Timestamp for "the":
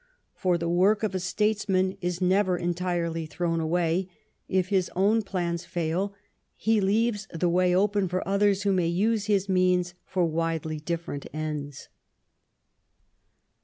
0.57-0.67, 7.31-7.47